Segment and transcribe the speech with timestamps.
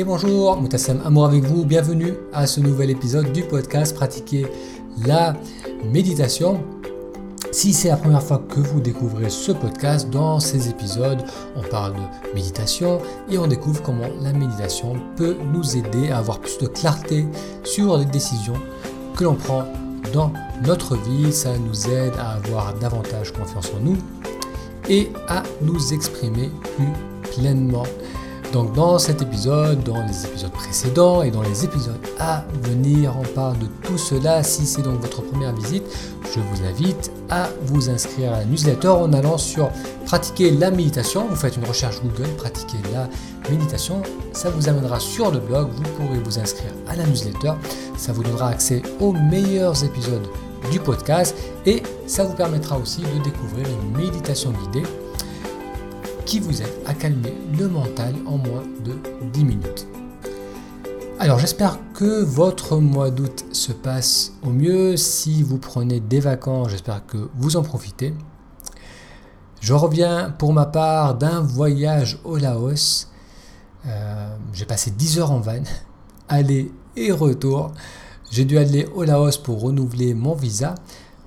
[0.00, 4.46] Et bonjour, Moutassem Amour avec vous, bienvenue à ce nouvel épisode du podcast Pratiquer
[5.04, 5.36] la
[5.92, 6.64] méditation.
[7.52, 11.22] Si c'est la première fois que vous découvrez ce podcast, dans ces épisodes,
[11.54, 16.40] on parle de méditation et on découvre comment la méditation peut nous aider à avoir
[16.40, 17.26] plus de clarté
[17.62, 18.56] sur les décisions
[19.18, 19.64] que l'on prend
[20.14, 20.32] dans
[20.66, 21.30] notre vie.
[21.30, 23.98] Ça nous aide à avoir davantage confiance en nous
[24.88, 26.88] et à nous exprimer plus
[27.34, 27.84] pleinement.
[28.52, 33.34] Donc dans cet épisode, dans les épisodes précédents et dans les épisodes à venir, on
[33.34, 34.42] parle de tout cela.
[34.42, 35.84] Si c'est donc votre première visite,
[36.34, 39.70] je vous invite à vous inscrire à la newsletter en allant sur
[40.04, 41.28] pratiquer la méditation.
[41.28, 43.08] Vous faites une recherche Google, pratiquer la
[43.48, 44.02] méditation.
[44.32, 45.68] Ça vous amènera sur le blog.
[45.72, 47.52] Vous pourrez vous inscrire à la newsletter.
[47.96, 50.26] Ça vous donnera accès aux meilleurs épisodes
[50.72, 51.36] du podcast
[51.66, 54.86] et ça vous permettra aussi de découvrir une méditation guidée
[56.30, 58.94] qui vous aide à calmer le mental en moins de
[59.32, 59.88] 10 minutes.
[61.18, 64.96] Alors j'espère que votre mois d'août se passe au mieux.
[64.96, 68.14] Si vous prenez des vacances, j'espère que vous en profitez.
[69.60, 73.08] Je reviens pour ma part d'un voyage au Laos.
[73.86, 75.64] Euh, j'ai passé 10 heures en van,
[76.28, 77.72] aller et retour.
[78.30, 80.76] J'ai dû aller au Laos pour renouveler mon visa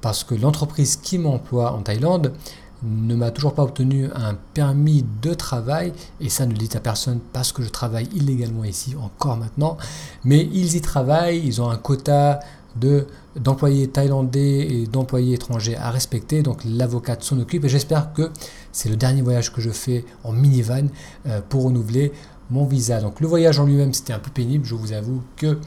[0.00, 2.32] parce que l'entreprise qui m'emploie en Thaïlande
[2.82, 6.80] ne m'a toujours pas obtenu un permis de travail, et ça ne le dit à
[6.80, 9.76] personne parce que je travaille illégalement ici encore maintenant,
[10.24, 12.40] mais ils y travaillent, ils ont un quota
[12.76, 18.30] de d'employés thaïlandais et d'employés étrangers à respecter, donc l'avocate s'en occupe, et j'espère que
[18.72, 20.88] c'est le dernier voyage que je fais en minivan
[21.26, 22.12] euh, pour renouveler
[22.50, 23.00] mon visa.
[23.00, 25.58] Donc le voyage en lui-même c'était un peu pénible, je vous avoue que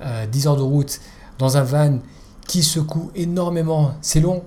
[0.00, 1.00] 10 euh, heures de route
[1.38, 1.98] dans un van
[2.46, 4.42] qui secoue énormément, c'est long,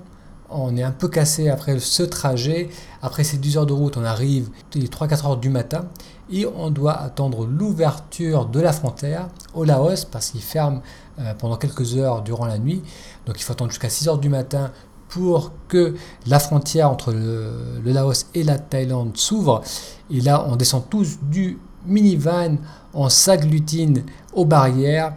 [0.54, 2.70] on est un peu cassé après ce trajet.
[3.02, 5.86] Après ces 10 heures de route, on arrive les 3-4 heures du matin
[6.32, 10.82] et on doit attendre l'ouverture de la frontière au Laos parce qu'il ferme
[11.20, 12.82] euh, pendant quelques heures durant la nuit.
[13.26, 14.72] Donc il faut attendre jusqu'à 6 heures du matin
[15.10, 15.96] pour que
[16.26, 19.62] la frontière entre le, Laos et la Thaïlande s'ouvre.
[20.10, 22.58] Et là, on descend tous du minivan,
[22.94, 25.14] on s'agglutine aux barrières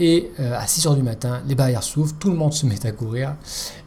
[0.00, 2.84] et euh, à 6 heures du matin, les barrières s'ouvrent, tout le monde se met
[2.86, 3.36] à courir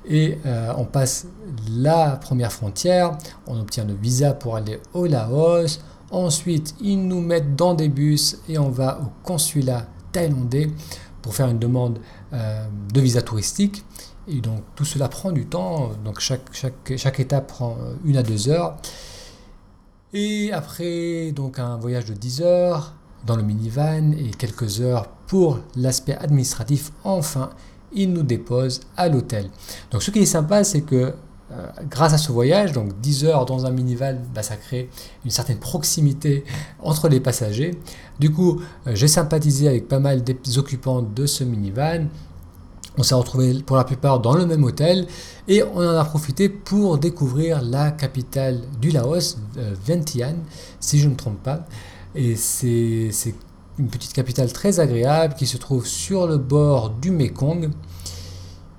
[0.06, 1.26] et euh, on passe
[1.70, 5.82] la première frontière, on obtient le visa pour aller au Laos.
[6.12, 10.70] Ensuite, ils nous mettent dans des bus et on va au consulat thaïlandais
[11.24, 11.98] pour faire une demande
[12.34, 12.64] euh,
[12.94, 13.84] de visa touristique.
[14.28, 17.76] Et donc tout cela prend du temps, donc chaque, chaque, étape prend
[18.06, 18.78] une à deux heures.
[20.14, 22.94] Et après donc un voyage de 10 heures,
[23.26, 26.92] dans le minivan et quelques heures pour l'aspect administratif.
[27.04, 27.50] Enfin,
[27.94, 29.50] il nous dépose à l'hôtel.
[29.92, 31.14] Donc ce qui est sympa, c'est que
[31.52, 34.90] euh, grâce à ce voyage, donc 10 heures dans un minivan, ça crée
[35.24, 36.44] une certaine proximité
[36.82, 37.80] entre les passagers.
[38.20, 42.08] Du coup, euh, j'ai sympathisé avec pas mal des occupants de ce minivan.
[42.98, 45.08] On s'est retrouvés pour la plupart dans le même hôtel
[45.48, 50.40] et on en a profité pour découvrir la capitale du Laos, euh, Vientiane,
[50.80, 51.66] si je ne me trompe pas.
[52.16, 53.10] Et c'est
[53.80, 57.72] une petite capitale très agréable qui se trouve sur le bord du Mekong.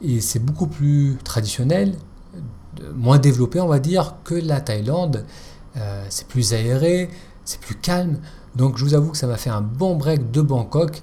[0.03, 1.97] Et c'est beaucoup plus traditionnel,
[2.95, 5.25] moins développé, on va dire, que la Thaïlande.
[5.77, 7.11] Euh, c'est plus aéré,
[7.45, 8.19] c'est plus calme.
[8.55, 11.03] Donc je vous avoue que ça m'a fait un bon break de Bangkok,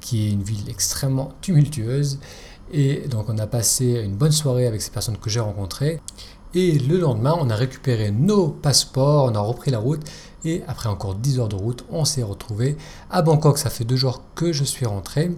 [0.00, 2.18] qui est une ville extrêmement tumultueuse.
[2.72, 6.00] Et donc on a passé une bonne soirée avec ces personnes que j'ai rencontrées.
[6.52, 10.02] Et le lendemain, on a récupéré nos passeports, on a repris la route
[10.44, 12.76] et après encore 10 heures de route, on s'est retrouvé
[13.10, 13.58] à Bangkok.
[13.58, 15.30] Ça fait deux jours que je suis rentré.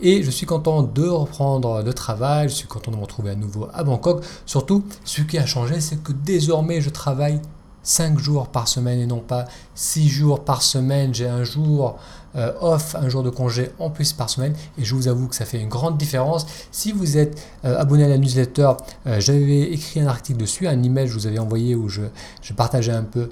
[0.00, 3.34] Et je suis content de reprendre le travail, je suis content de me retrouver à
[3.34, 4.22] nouveau à Bangkok.
[4.44, 7.40] Surtout, ce qui a changé, c'est que désormais, je travaille
[7.82, 11.14] 5 jours par semaine et non pas 6 jours par semaine.
[11.14, 11.98] J'ai un jour
[12.36, 14.54] euh, off, un jour de congé en plus par semaine.
[14.78, 16.46] Et je vous avoue que ça fait une grande différence.
[16.70, 18.72] Si vous êtes euh, abonné à la newsletter,
[19.06, 22.02] euh, j'avais écrit un article dessus, un email je vous avais envoyé où je,
[22.42, 23.28] je partageais un peu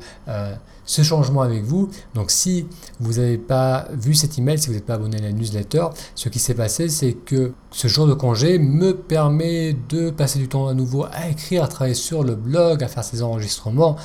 [0.87, 1.89] ce changement avec vous.
[2.15, 2.67] Donc si
[3.01, 6.29] vous n'avez pas vu cet email, si vous n'êtes pas abonné à la newsletter, ce
[6.29, 10.69] qui s'est passé, c'est que ce jour de congé me permet de passer du temps
[10.69, 13.97] à nouveau à écrire, à travailler sur le blog, à faire ces enregistrements.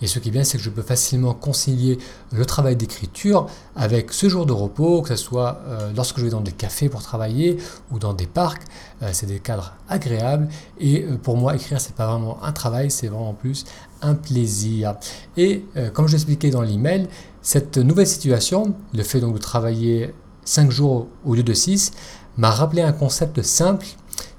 [0.00, 1.98] Et ce qui est bien, c'est que je peux facilement concilier
[2.32, 3.46] le travail d'écriture
[3.76, 6.88] avec ce jour de repos, que ce soit euh, lorsque je vais dans des cafés
[6.88, 7.58] pour travailler
[7.92, 8.62] ou dans des parcs.
[9.02, 10.48] Euh, c'est des cadres agréables.
[10.80, 13.64] Et euh, pour moi, écrire, c'est pas vraiment un travail, c'est vraiment plus
[14.02, 14.94] un plaisir.
[15.36, 17.08] Et comme je l'expliquais dans l'email,
[17.42, 20.14] cette nouvelle situation, le fait donc de travailler
[20.44, 21.90] 5 jours au lieu de 6,
[22.36, 23.86] m'a rappelé un concept simple.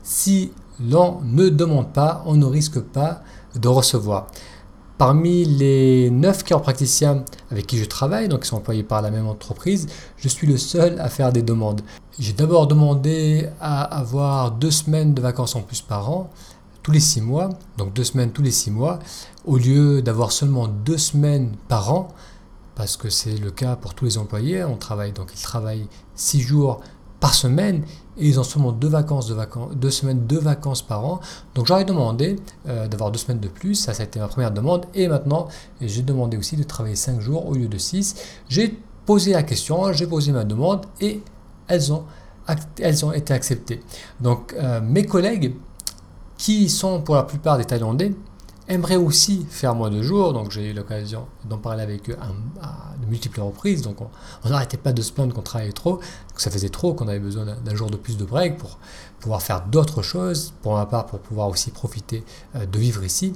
[0.02, 3.22] Si l'on ne demande pas, on ne risque pas
[3.56, 4.28] de recevoir.
[4.98, 9.28] Parmi les 9 chiropracticiens avec qui je travaille, donc qui sont employés par la même
[9.28, 9.88] entreprise,
[10.18, 11.82] je suis le seul à faire des demandes.
[12.20, 16.30] J'ai d'abord demandé à avoir deux semaines de vacances en plus par an,
[16.84, 19.00] tous les 6 mois, donc deux semaines tous les 6 mois,
[19.46, 22.10] au lieu d'avoir seulement deux semaines par an,
[22.76, 24.64] parce que c'est le cas pour tous les employés.
[24.64, 26.82] On travaille donc ils travaillent 6 jours
[27.20, 27.84] par semaine
[28.18, 31.20] et ils ont seulement deux vacances de vacances, deux semaines de vacances par an.
[31.56, 32.38] Donc j'aurais demandé
[32.68, 34.86] euh, d'avoir deux semaines de plus, ça, ça a été ma première demande.
[34.94, 35.48] Et maintenant,
[35.82, 38.16] j'ai demandé aussi de travailler cinq jours au lieu de six.
[38.50, 41.22] J'ai posé la question, j'ai posé ma demande et
[41.68, 42.04] elles ont,
[42.80, 43.82] elles ont été acceptées.
[44.20, 45.56] Donc euh, mes collègues,
[46.38, 48.14] qui sont pour la plupart des Thaïlandais,
[48.70, 52.18] aimerait aussi faire moins de jours, donc j'ai eu l'occasion d'en parler avec eux
[52.62, 55.98] à, de multiples reprises, donc on n'arrêtait pas de se plaindre qu'on travaillait trop,
[56.36, 58.78] que ça faisait trop, qu'on avait besoin d'un jour de plus de break pour
[59.20, 62.24] pouvoir faire d'autres choses, pour ma part pour pouvoir aussi profiter
[62.56, 63.34] euh, de vivre ici.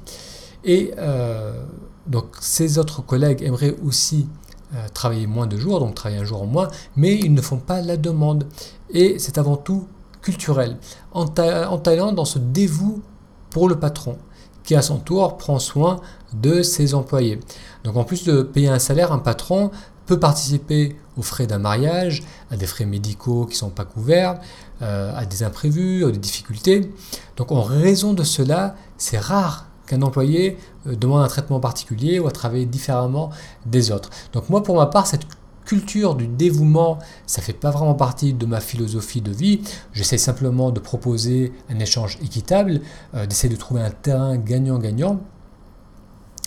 [0.63, 1.63] Et euh,
[2.05, 4.27] donc ces autres collègues aimeraient aussi
[4.75, 7.57] euh, travailler moins de jours, donc travailler un jour en moins, mais ils ne font
[7.57, 8.45] pas la demande.
[8.91, 9.87] Et c'est avant tout
[10.21, 10.77] culturel.
[11.11, 13.01] En, en Thaïlande, on se dévoue
[13.49, 14.17] pour le patron
[14.63, 16.01] qui à son tour prend soin
[16.33, 17.39] de ses employés.
[17.83, 19.71] Donc en plus de payer un salaire, un patron
[20.05, 24.39] peut participer aux frais d'un mariage, à des frais médicaux qui ne sont pas couverts,
[24.81, 26.91] euh, à des imprévus, à des difficultés.
[27.37, 30.57] Donc en raison de cela, c'est rare qu'un employé
[30.87, 33.29] euh, demande un traitement particulier ou à travailler différemment
[33.65, 34.09] des autres.
[34.33, 35.25] Donc moi pour ma part, cette
[35.65, 39.61] culture du dévouement, ça fait pas vraiment partie de ma philosophie de vie.
[39.93, 42.81] J'essaie simplement de proposer un échange équitable,
[43.15, 45.21] euh, d'essayer de trouver un terrain gagnant-gagnant.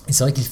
[0.08, 0.46] Et c'est vrai qu'ils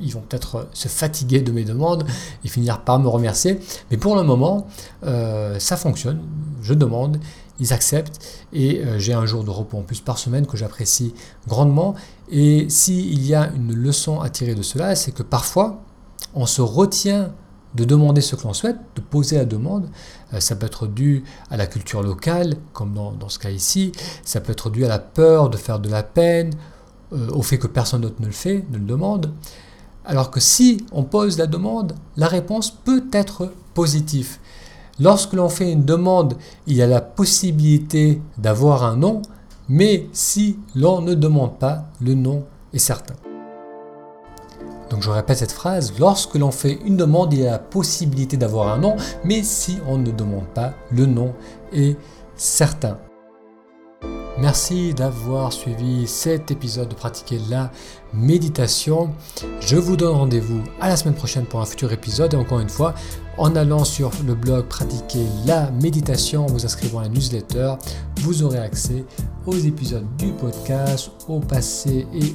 [0.00, 2.04] ils vont peut-être se fatiguer de mes demandes
[2.44, 3.58] et finir par me remercier.
[3.90, 4.66] Mais pour le moment,
[5.04, 6.20] euh, ça fonctionne.
[6.62, 7.18] Je demande,
[7.60, 8.20] ils acceptent
[8.52, 11.14] et euh, j'ai un jour de repos en plus par semaine que j'apprécie
[11.48, 11.94] grandement.
[12.30, 15.82] Et s'il y a une leçon à tirer de cela, c'est que parfois,
[16.34, 17.32] on se retient
[17.74, 19.88] de demander ce que l'on souhaite, de poser la demande.
[20.34, 23.92] Euh, ça peut être dû à la culture locale, comme dans, ce cas ici.
[24.24, 26.52] Ça peut être dû à la peur de faire de la peine,
[27.12, 29.32] euh, au fait que personne d'autre ne le fait, ne le demande.
[30.04, 34.38] Alors que si on pose la demande, la réponse peut être positive.
[34.98, 36.34] Lorsque l'on fait une demande,
[36.66, 39.22] il y a la possibilité d'avoir un non,
[39.68, 43.14] mais si l'on ne demande pas, le non est certain.
[44.90, 48.36] Donc je répète cette phrase, lorsque l'on fait une demande, il y a la possibilité
[48.36, 51.32] d'avoir un nom, mais si on ne demande pas, le nom
[51.72, 51.96] est
[52.34, 52.98] certain.
[54.40, 57.70] Merci d'avoir suivi cet épisode de Pratiquer la
[58.14, 59.10] méditation.
[59.60, 62.32] Je vous donne rendez-vous à la semaine prochaine pour un futur épisode.
[62.32, 62.94] Et encore une fois,
[63.36, 67.74] en allant sur le blog Pratiquer la méditation, en vous inscrivant à la newsletter,
[68.22, 69.04] vous aurez accès
[69.44, 72.34] aux épisodes du podcast, au passé et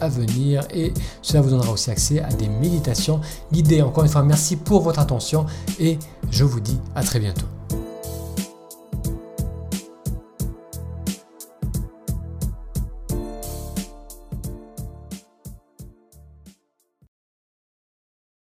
[0.00, 0.92] à venir et
[1.22, 3.20] cela vous donnera aussi accès à des méditations
[3.52, 3.82] guidées.
[3.82, 5.46] Encore une fois, merci pour votre attention
[5.78, 5.98] et
[6.30, 7.46] je vous dis à très bientôt.